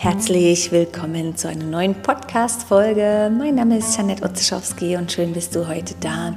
[0.00, 3.32] Herzlich willkommen zu einer neuen Podcast-Folge.
[3.36, 6.36] Mein Name ist Janette Otzischowski und schön bist du heute da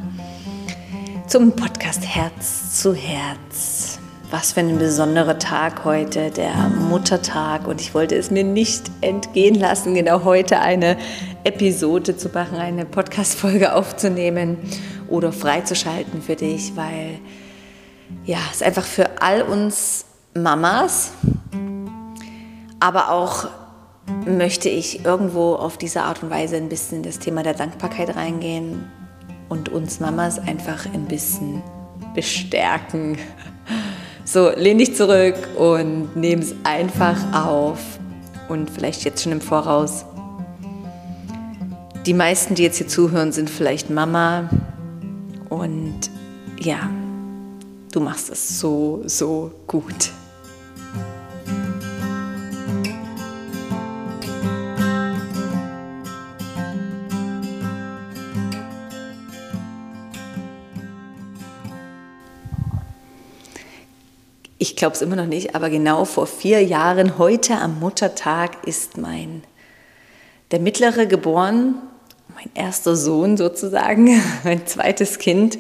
[1.27, 3.99] zum Podcast Herz zu Herz.
[4.31, 6.55] Was für ein besonderer Tag heute, der
[6.89, 7.67] Muttertag.
[7.67, 10.97] Und ich wollte es mir nicht entgehen lassen, genau heute eine
[11.43, 14.57] Episode zu machen, eine Podcast-Folge aufzunehmen
[15.07, 17.19] oder freizuschalten für dich, weil
[18.25, 21.11] ja, es einfach für all uns Mamas,
[22.81, 23.47] aber auch
[24.25, 28.15] möchte ich irgendwo auf diese Art und Weise ein bisschen in das Thema der Dankbarkeit
[28.15, 28.83] reingehen
[29.47, 31.61] und uns Mamas einfach ein bisschen
[32.13, 33.17] bestärken.
[34.23, 37.79] So, lehn dich zurück und nimm es einfach auf
[38.49, 40.05] und vielleicht jetzt schon im Voraus.
[42.05, 44.49] Die meisten, die jetzt hier zuhören, sind vielleicht Mama
[45.49, 46.09] und
[46.59, 46.89] ja,
[47.91, 50.11] du machst es so, so gut.
[64.81, 69.43] Glaube es immer noch nicht, aber genau vor vier Jahren, heute am Muttertag, ist mein,
[70.49, 71.75] der Mittlere geboren,
[72.33, 75.59] mein erster Sohn sozusagen, mein zweites Kind.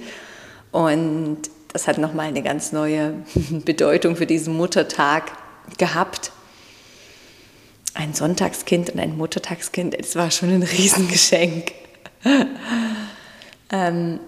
[0.71, 1.37] Und
[1.71, 3.13] das hat nochmal eine ganz neue
[3.63, 5.33] Bedeutung für diesen Muttertag
[5.77, 6.31] gehabt.
[7.93, 11.73] Ein Sonntagskind und ein Muttertagskind, es war schon ein Riesengeschenk.
[13.71, 14.19] ähm,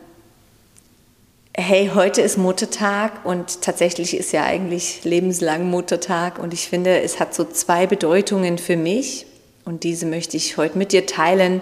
[1.56, 7.20] hey, heute ist Muttertag und tatsächlich ist ja eigentlich lebenslang Muttertag und ich finde, es
[7.20, 9.28] hat so zwei Bedeutungen für mich
[9.64, 11.62] und diese möchte ich heute mit dir teilen.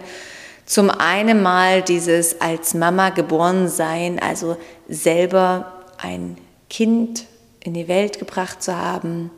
[0.65, 4.55] Zum einen mal dieses als Mama geboren sein, also
[4.87, 6.37] selber ein
[6.69, 7.25] Kind
[7.59, 9.29] in die Welt gebracht zu haben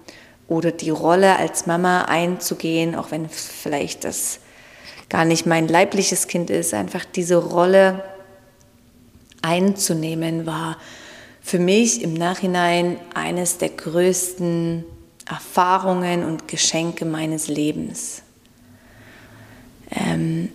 [0.48, 4.40] oder die Rolle als Mama einzugehen, auch wenn vielleicht das
[5.10, 8.04] gar nicht mein leibliches Kind ist, einfach diese Rolle
[9.43, 10.77] einzunehmen, war
[11.42, 14.86] für mich im Nachhinein eines der größten
[15.30, 18.23] Erfahrungen und Geschenke meines Lebens.
[19.92, 20.49] Ähm,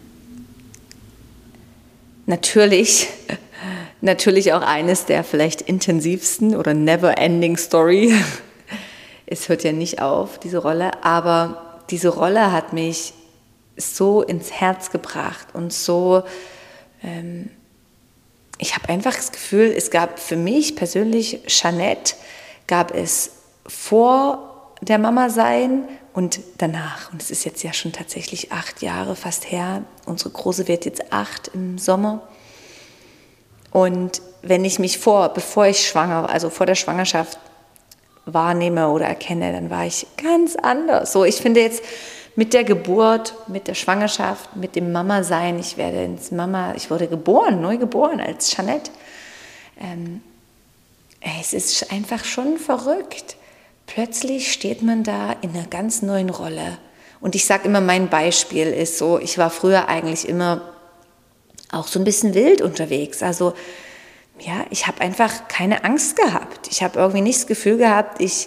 [2.27, 3.09] natürlich,
[4.01, 8.13] natürlich auch eines der vielleicht intensivsten oder never-ending Story.
[9.31, 13.13] Es hört ja nicht auf, diese Rolle, aber diese Rolle hat mich
[13.77, 16.23] so ins Herz gebracht und so
[17.03, 17.51] ähm,
[18.59, 22.15] ich habe einfach das Gefühl, es gab für mich persönlich, Jeanette,
[22.67, 23.31] gab es
[23.67, 27.13] vor der Mama sein und danach.
[27.13, 29.83] Und es ist jetzt ja schon tatsächlich acht Jahre fast her.
[30.07, 32.23] Unsere Große wird jetzt acht im Sommer.
[33.71, 37.39] Und wenn ich mich vor, bevor ich schwanger, also vor der Schwangerschaft
[38.25, 41.13] wahrnehme oder erkenne, dann war ich ganz anders.
[41.13, 41.83] So, ich finde jetzt,
[42.39, 45.59] mit der Geburt, mit der Schwangerschaft, mit dem Mama-Sein.
[45.59, 48.93] Ich werde ins Mama, ich wurde geboren, neu geboren als Jeanette.
[49.81, 50.23] Ähm,
[51.41, 53.35] es ist einfach schon verrückt.
[53.89, 56.79] Plötzlich steht man da in einer ganz neuen Rolle.
[57.19, 60.61] Und ich sage immer, mein Beispiel ist so, ich war früher eigentlich immer
[61.73, 63.21] auch so ein bisschen wild unterwegs.
[63.21, 63.55] Also
[64.39, 66.69] ja, ich habe einfach keine Angst gehabt.
[66.71, 68.47] Ich habe irgendwie nicht das Gefühl gehabt, ich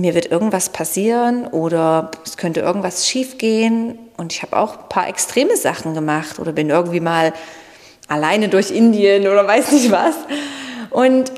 [0.00, 3.98] mir wird irgendwas passieren oder es könnte irgendwas schiefgehen.
[4.16, 7.32] Und ich habe auch ein paar extreme Sachen gemacht oder bin irgendwie mal
[8.08, 10.14] alleine durch Indien oder weiß nicht was.
[10.90, 11.32] Und,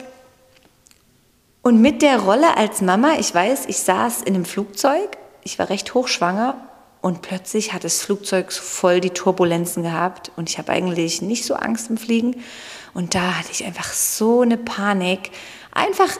[1.62, 5.69] und mit der Rolle als Mama, ich weiß, ich saß in einem Flugzeug, ich war
[5.69, 6.54] recht hochschwanger
[7.00, 11.54] und plötzlich hat das Flugzeug voll die Turbulenzen gehabt und ich habe eigentlich nicht so
[11.54, 12.43] Angst im Fliegen.
[12.93, 15.31] Und da hatte ich einfach so eine Panik.
[15.72, 16.19] Einfach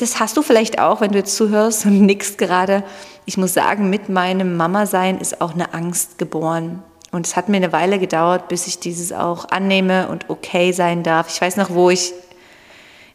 [0.00, 2.82] das hast du vielleicht auch, wenn du jetzt zuhörst und nickst gerade.
[3.26, 6.82] Ich muss sagen, mit meinem Mama-Sein ist auch eine Angst geboren.
[7.12, 11.02] Und es hat mir eine Weile gedauert, bis ich dieses auch annehme und okay sein
[11.02, 11.28] darf.
[11.28, 12.12] Ich weiß noch, wo ich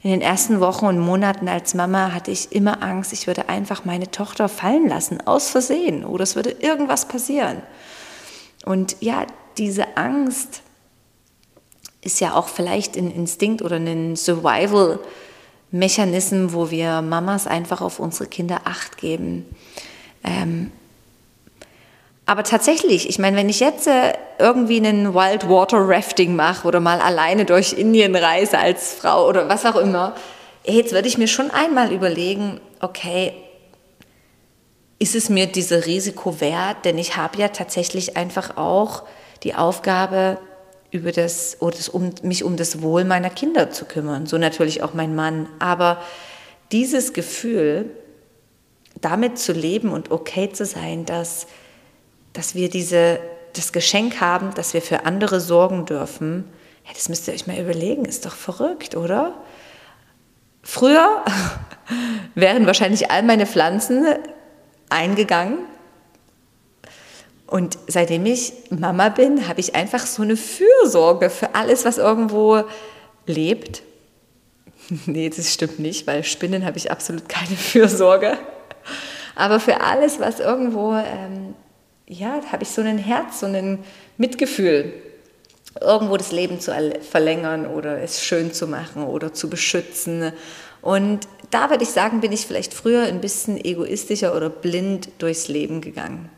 [0.03, 3.85] in den ersten Wochen und Monaten als Mama hatte ich immer Angst, ich würde einfach
[3.85, 7.64] meine Tochter fallen lassen, aus Versehen, oder es würde irgendwas passieren.
[8.66, 9.26] Und ja,
[9.58, 10.61] diese Angst
[12.02, 14.99] ist ja auch vielleicht ein Instinkt oder ein Survival-
[15.72, 19.46] Mechanismen, wo wir Mamas einfach auf unsere Kinder acht geben.
[20.23, 20.72] Ähm,
[22.26, 27.00] aber tatsächlich, ich meine, wenn ich jetzt äh, irgendwie einen Wildwater Rafting mache oder mal
[27.00, 30.16] alleine durch Indien reise als Frau oder was auch immer,
[30.66, 33.34] jetzt würde ich mir schon einmal überlegen, okay,
[34.97, 36.78] ist es mir dieses Risiko wert?
[36.85, 39.03] Denn ich habe ja tatsächlich einfach auch
[39.44, 40.40] die Aufgabe,
[40.96, 44.26] über das, oder das, um, mich um das Wohl meiner Kinder zu kümmern.
[44.26, 45.47] So natürlich auch mein Mann.
[45.59, 46.02] Aber
[46.72, 47.90] dieses Gefühl,
[49.02, 51.47] damit zu leben und okay zu sein, dass,
[52.34, 53.20] dass wir diese,
[53.53, 56.46] das Geschenk haben, dass wir für andere sorgen dürfen,
[56.86, 59.34] ja, das müsst ihr euch mal überlegen, ist doch verrückt, oder?
[60.64, 61.24] Früher
[62.36, 64.06] wären wahrscheinlich all meine Pflanzen
[64.90, 65.58] eingegangen.
[67.47, 72.64] Und seitdem ich Mama bin, habe ich einfach so eine Fürsorge für alles, was irgendwo
[73.28, 73.84] lebt.
[75.06, 78.38] nee, das stimmt nicht, weil Spinnen habe ich absolut keine Fürsorge.
[79.36, 81.56] Aber für alles, was irgendwo, ähm,
[82.08, 83.80] ja, habe ich so ein Herz, so ein
[84.18, 84.94] Mitgefühl,
[85.82, 86.72] irgendwo das Leben zu
[87.02, 90.32] verlängern oder es schön zu machen oder zu beschützen.
[90.82, 95.47] Und da würde ich sagen, bin ich vielleicht früher ein bisschen egoistischer oder blind durchs
[95.47, 96.30] Leben gegangen.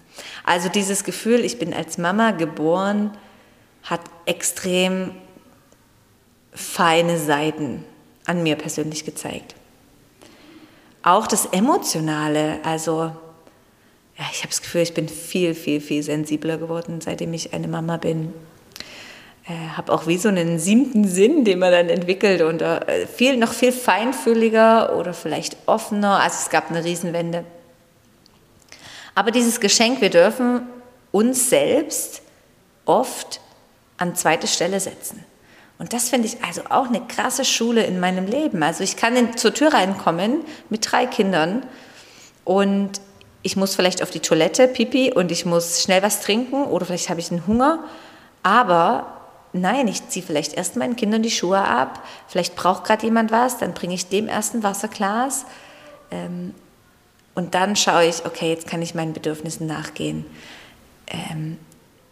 [0.43, 3.11] Also dieses Gefühl, ich bin als Mama geboren,
[3.83, 5.11] hat extrem
[6.53, 7.83] feine Seiten
[8.25, 9.55] an mir persönlich gezeigt.
[11.03, 13.11] Auch das Emotionale, also
[14.17, 17.67] ja, ich habe das Gefühl, ich bin viel, viel, viel sensibler geworden, seitdem ich eine
[17.67, 18.33] Mama bin.
[19.47, 23.37] Äh, habe auch wie so einen siebten Sinn, den man dann entwickelt und äh, viel,
[23.37, 26.19] noch viel feinfühliger oder vielleicht offener.
[26.19, 27.45] Also es gab eine Riesenwende.
[29.17, 30.61] Aber dieses Geschenk, wir dürfen
[31.11, 32.21] uns selbst
[32.85, 33.41] oft
[33.97, 35.25] an zweite Stelle setzen.
[35.79, 38.61] Und das finde ich also auch eine krasse Schule in meinem Leben.
[38.61, 41.65] Also ich kann in, zur Tür reinkommen mit drei Kindern
[42.45, 43.01] und
[43.41, 47.09] ich muss vielleicht auf die Toilette, Pipi, und ich muss schnell was trinken oder vielleicht
[47.09, 47.79] habe ich einen Hunger.
[48.43, 49.07] Aber
[49.51, 53.57] nein, ich ziehe vielleicht erst meinen Kindern die Schuhe ab, vielleicht braucht gerade jemand was,
[53.57, 55.47] dann bringe ich dem erst ein Wasserglas.
[56.11, 56.53] Ähm,
[57.37, 60.25] und dann schaue ich, okay, jetzt kann ich meinen Bedürfnissen nachgehen.
[61.05, 61.59] Ähm,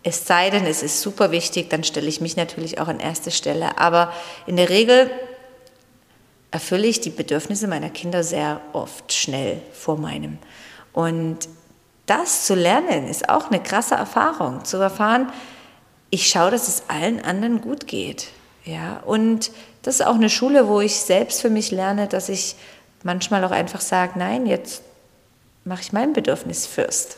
[0.03, 3.31] es sei denn, es ist super wichtig, dann stelle ich mich natürlich auch an erste
[3.31, 3.79] Stelle.
[3.79, 4.13] Aber
[4.45, 5.09] in der Regel
[6.51, 10.37] erfülle ich die Bedürfnisse meiner Kinder sehr oft schnell vor meinem.
[10.93, 11.49] Und
[12.05, 14.63] das zu lernen, ist auch eine krasse Erfahrung.
[14.63, 15.33] Zu erfahren,
[16.11, 18.27] ich schaue, dass es allen anderen gut geht.
[18.63, 19.49] Ja, und
[19.81, 22.55] das ist auch eine Schule, wo ich selbst für mich lerne, dass ich
[23.01, 24.83] manchmal auch einfach sage, nein, jetzt
[25.65, 27.17] mache ich mein Bedürfnis first.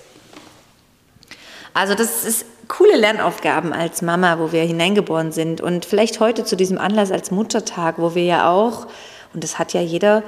[1.74, 6.56] Also das ist coole Lernaufgaben als Mama, wo wir hineingeboren sind und vielleicht heute zu
[6.56, 8.88] diesem Anlass als Muttertag, wo wir ja auch,
[9.34, 10.24] und das hat ja jeder,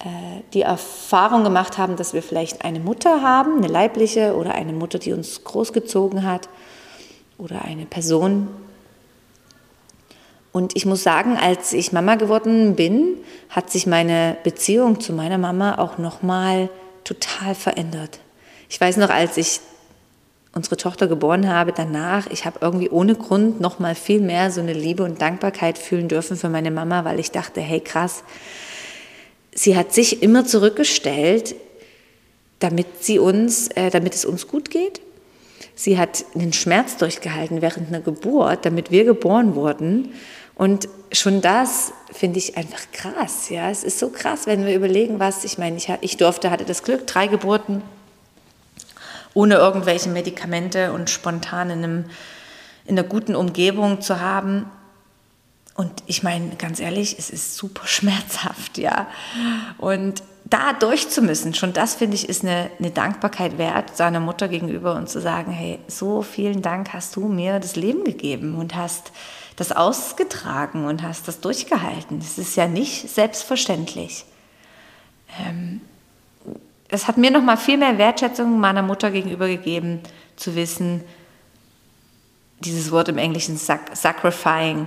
[0.00, 4.72] äh, die Erfahrung gemacht haben, dass wir vielleicht eine Mutter haben, eine leibliche oder eine
[4.72, 6.48] Mutter, die uns großgezogen hat
[7.38, 8.48] oder eine Person.
[10.52, 13.18] Und ich muss sagen, als ich Mama geworden bin,
[13.50, 16.70] hat sich meine Beziehung zu meiner Mama auch nochmal
[17.06, 18.20] total verändert.
[18.68, 19.60] Ich weiß noch, als ich
[20.54, 24.60] unsere Tochter geboren habe, danach, ich habe irgendwie ohne Grund noch mal viel mehr so
[24.60, 28.24] eine Liebe und Dankbarkeit fühlen dürfen für meine Mama, weil ich dachte, hey krass,
[29.54, 31.54] sie hat sich immer zurückgestellt,
[32.58, 35.00] damit sie uns, äh, damit es uns gut geht.
[35.74, 40.14] Sie hat den Schmerz durchgehalten während einer Geburt, damit wir geboren wurden.
[40.56, 43.50] Und schon das finde ich einfach krass.
[43.50, 45.76] Ja, es ist so krass, wenn wir überlegen, was ich meine.
[45.76, 47.82] Ich, ich durfte, hatte das Glück, drei Geburten
[49.36, 52.04] ohne irgendwelche Medikamente und spontan in, einem,
[52.86, 54.64] in einer guten Umgebung zu haben.
[55.74, 59.08] Und ich meine, ganz ehrlich, es ist super schmerzhaft, ja.
[59.76, 64.20] Und da durch zu müssen, schon das finde ich, ist eine, eine Dankbarkeit wert, seiner
[64.20, 68.54] Mutter gegenüber und zu sagen, hey, so vielen Dank hast du mir das Leben gegeben
[68.54, 69.12] und hast
[69.56, 72.20] das ausgetragen und hast das durchgehalten.
[72.20, 74.24] Das ist ja nicht selbstverständlich.
[75.40, 75.80] Ähm,
[76.88, 80.00] es hat mir noch mal viel mehr Wertschätzung meiner Mutter gegenüber gegeben,
[80.36, 81.02] zu wissen,
[82.60, 84.86] dieses Wort im Englischen sacrificing,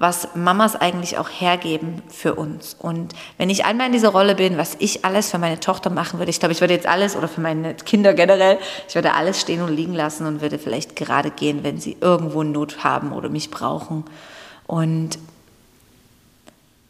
[0.00, 2.74] was Mamas eigentlich auch hergeben für uns.
[2.78, 6.18] Und wenn ich einmal in dieser Rolle bin, was ich alles für meine Tochter machen
[6.18, 8.56] würde, ich glaube, ich würde jetzt alles oder für meine Kinder generell,
[8.88, 12.42] ich würde alles stehen und liegen lassen und würde vielleicht gerade gehen, wenn sie irgendwo
[12.42, 14.06] Not haben oder mich brauchen.
[14.66, 15.18] Und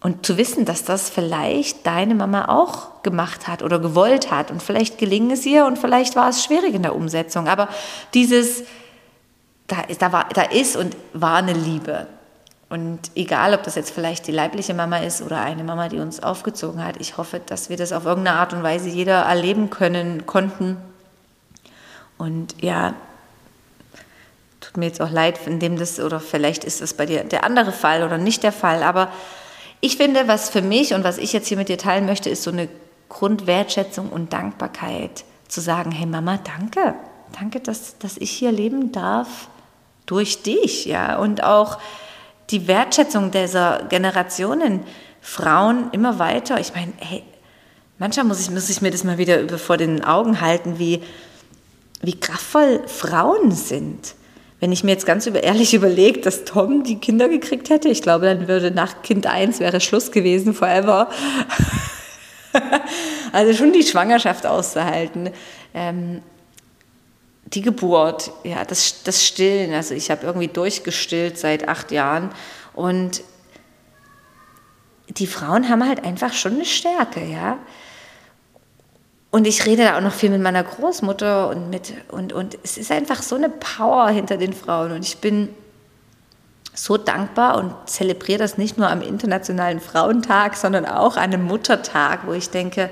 [0.02, 4.50] und zu wissen, dass das vielleicht deine Mama auch gemacht hat oder gewollt hat.
[4.50, 7.48] Und vielleicht gelingt es ihr und vielleicht war es schwierig in der Umsetzung.
[7.48, 7.68] Aber
[8.14, 8.62] dieses,
[9.66, 12.06] da da, war, da ist und war eine Liebe.
[12.70, 16.22] Und egal, ob das jetzt vielleicht die leibliche Mama ist oder eine Mama, die uns
[16.22, 20.24] aufgezogen hat, ich hoffe, dass wir das auf irgendeine Art und Weise jeder erleben können,
[20.24, 20.76] konnten.
[22.16, 22.94] Und ja,
[24.60, 27.72] tut mir jetzt auch leid, indem das, oder vielleicht ist das bei dir der andere
[27.72, 29.10] Fall oder nicht der Fall, aber
[29.80, 32.42] ich finde, was für mich und was ich jetzt hier mit dir teilen möchte, ist
[32.42, 32.68] so eine
[33.08, 35.24] Grundwertschätzung und Dankbarkeit.
[35.48, 36.94] Zu sagen, hey Mama, danke.
[37.38, 39.48] Danke, dass, dass ich hier leben darf
[40.06, 40.84] durch dich.
[40.84, 41.16] Ja?
[41.16, 41.78] Und auch
[42.50, 44.80] die Wertschätzung dieser Generationen,
[45.20, 46.58] Frauen immer weiter.
[46.60, 47.22] Ich meine, hey,
[47.98, 51.02] manchmal muss ich, muss ich mir das mal wieder vor den Augen halten, wie,
[52.00, 54.14] wie kraftvoll Frauen sind.
[54.60, 58.26] Wenn ich mir jetzt ganz ehrlich überlege, dass Tom die Kinder gekriegt hätte, ich glaube,
[58.26, 61.08] dann würde nach Kind 1 wäre Schluss gewesen, forever.
[63.32, 65.30] also schon die Schwangerschaft auszuhalten.
[65.74, 66.22] Ähm,
[67.52, 69.74] die Geburt, ja, das, das Stillen.
[69.74, 72.30] Also ich habe irgendwie durchgestillt seit acht Jahren
[72.74, 73.22] und
[75.08, 77.58] die Frauen haben halt einfach schon eine Stärke, ja.
[79.32, 82.76] Und ich rede da auch noch viel mit meiner Großmutter und mit, und, und es
[82.76, 84.90] ist einfach so eine Power hinter den Frauen.
[84.90, 85.50] Und ich bin
[86.74, 92.26] so dankbar und zelebriere das nicht nur am Internationalen Frauentag, sondern auch an einem Muttertag,
[92.26, 92.90] wo ich denke,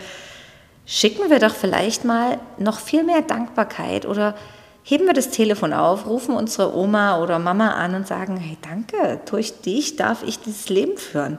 [0.88, 4.34] schicken wir doch vielleicht mal noch viel mehr Dankbarkeit oder
[4.82, 9.20] heben wir das Telefon auf, rufen unsere Oma oder Mama an und sagen, hey, danke,
[9.26, 11.38] durch dich darf ich dieses Leben führen.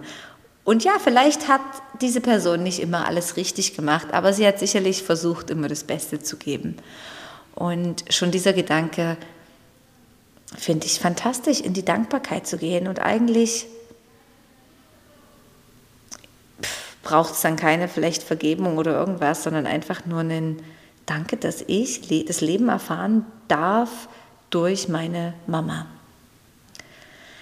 [0.64, 1.62] Und ja, vielleicht hat
[2.00, 6.22] diese Person nicht immer alles richtig gemacht, aber sie hat sicherlich versucht, immer das Beste
[6.22, 6.78] zu geben.
[7.56, 9.18] Und schon dieser Gedanke
[10.56, 12.88] finde ich fantastisch, in die Dankbarkeit zu gehen.
[12.88, 13.66] Und eigentlich
[17.10, 20.62] braucht es dann keine vielleicht Vergebung oder irgendwas, sondern einfach nur einen
[21.08, 24.08] Danke, dass ich das Leben erfahren darf
[24.52, 25.88] durch meine Mama.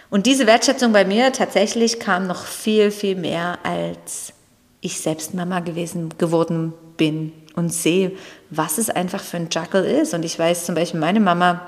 [0.10, 4.32] Und diese Wertschätzung bei mir tatsächlich kam noch viel, viel mehr, als
[4.80, 8.14] ich selbst Mama gewesen geworden bin und sehe,
[8.50, 10.14] was es einfach für ein Juggle ist.
[10.14, 11.68] Und ich weiß zum Beispiel, meine Mama,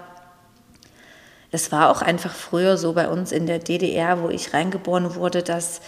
[1.51, 5.43] das war auch einfach früher so bei uns in der DDR, wo ich reingeboren wurde,
[5.43, 5.81] dass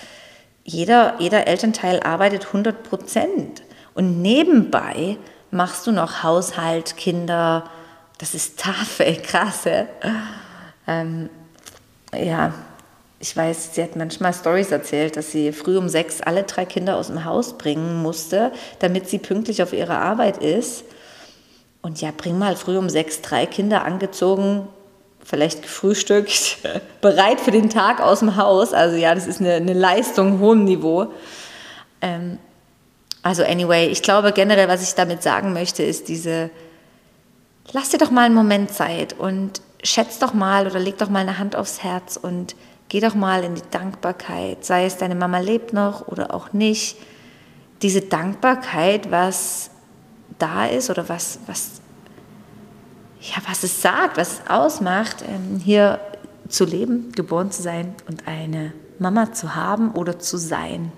[0.64, 3.64] jeder, jeder Elternteil arbeitet 100 Prozent.
[3.94, 5.18] Und nebenbei
[5.50, 7.70] machst du noch Haushalt, Kinder.
[8.18, 9.22] Das ist tough, ey.
[10.88, 11.30] Ähm,
[12.14, 12.54] ja,
[13.20, 16.98] ich weiß, sie hat manchmal Stories erzählt, dass sie früh um sechs alle drei Kinder
[16.98, 20.86] aus dem Haus bringen musste, damit sie pünktlich auf ihre Arbeit ist.
[21.84, 24.68] Und ja, bring mal früh um sechs drei Kinder angezogen,
[25.24, 26.58] vielleicht gefrühstückt,
[27.02, 28.74] bereit für den Tag aus dem Haus.
[28.74, 31.08] Also ja, das ist eine, eine Leistung hohem Niveau.
[32.02, 32.38] Ähm,
[33.24, 36.50] also anyway, ich glaube generell, was ich damit sagen möchte, ist diese,
[37.72, 41.20] lass dir doch mal einen Moment Zeit und schätz doch mal oder leg doch mal
[41.20, 42.56] eine Hand aufs Herz und
[42.90, 46.98] geh doch mal in die Dankbarkeit, sei es deine Mama lebt noch oder auch nicht.
[47.82, 49.72] Diese Dankbarkeit, was
[50.40, 51.81] da ist oder was, was,
[53.22, 56.00] ja, was es sagt, was es ausmacht, ähm, hier
[56.50, 60.92] zu leben, geboren zu sein und eine Mama zu haben oder zu sein.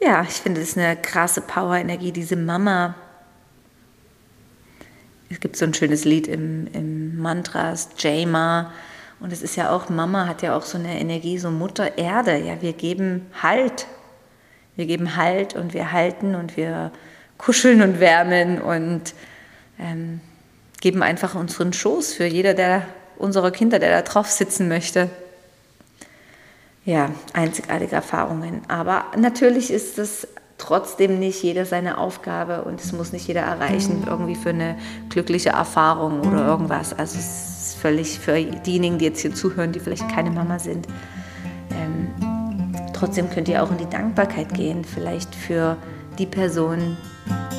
[0.00, 2.94] Ja, ich finde, das ist eine krasse Power-Energie, diese Mama
[5.34, 8.72] es gibt so ein schönes Lied im, im Mantras, Jama.
[9.18, 12.38] Und es ist ja auch, Mama hat ja auch so eine Energie, so Mutter Erde.
[12.38, 13.86] Ja, wir geben Halt.
[14.76, 16.92] Wir geben Halt und wir halten und wir
[17.38, 19.14] kuscheln und wärmen und
[19.78, 20.20] ähm,
[20.80, 22.82] geben einfach unseren Schoß für jeder der
[23.16, 25.08] unserer Kinder, der da drauf sitzen möchte.
[26.84, 28.62] Ja, einzigartige Erfahrungen.
[28.68, 34.04] Aber natürlich ist das trotzdem nicht jeder seine Aufgabe und es muss nicht jeder erreichen,
[34.06, 34.76] irgendwie für eine
[35.08, 36.92] glückliche Erfahrung oder irgendwas.
[36.92, 40.86] Also es ist völlig für diejenigen, die jetzt hier zuhören, die vielleicht keine Mama sind.
[41.70, 42.08] Ähm,
[42.92, 45.76] trotzdem könnt ihr auch in die Dankbarkeit gehen, vielleicht für
[46.18, 46.96] die Person,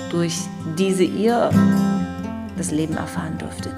[0.09, 0.39] durch
[0.77, 1.49] diese ihr
[2.57, 3.73] das Leben erfahren durftet.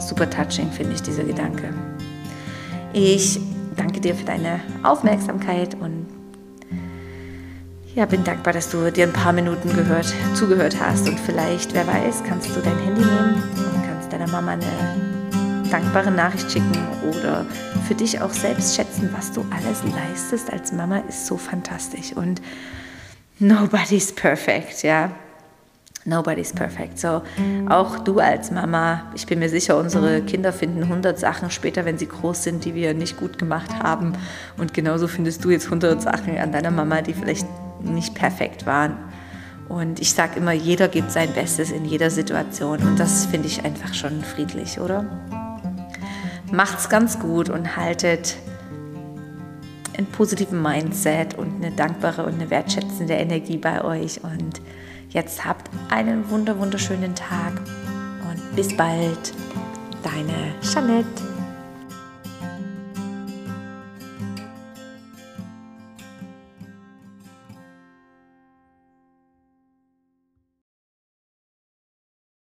[0.00, 1.72] Super touching finde ich dieser Gedanke.
[2.92, 3.40] Ich
[3.76, 6.06] danke dir für deine Aufmerksamkeit und
[7.94, 11.86] ja, bin dankbar, dass du dir ein paar Minuten gehört, zugehört hast und vielleicht, wer
[11.86, 16.76] weiß, kannst du dein Handy nehmen und kannst deiner Mama eine dankbare Nachricht schicken
[17.08, 17.44] oder
[17.86, 22.40] für dich auch selbst schätzen, was du alles leistest als Mama ist so fantastisch und
[23.40, 25.10] nobody's perfect, ja.
[26.06, 26.98] Nobody's perfect.
[26.98, 27.22] So,
[27.68, 31.98] auch du als Mama, ich bin mir sicher, unsere Kinder finden 100 Sachen später, wenn
[31.98, 34.14] sie groß sind, die wir nicht gut gemacht haben.
[34.56, 37.46] Und genauso findest du jetzt 100 Sachen an deiner Mama, die vielleicht
[37.82, 38.96] nicht perfekt waren.
[39.68, 42.78] Und ich sage immer, jeder gibt sein Bestes in jeder Situation.
[42.78, 45.04] Und das finde ich einfach schon friedlich, oder?
[46.50, 48.36] Macht's ganz gut und haltet
[50.00, 54.24] einen positiven Mindset und eine dankbare und eine wertschätzende Energie bei euch.
[54.24, 54.62] Und
[55.10, 57.52] jetzt habt einen wunder wunderschönen Tag
[58.30, 59.34] und bis bald.
[60.02, 61.29] Deine Jeanette.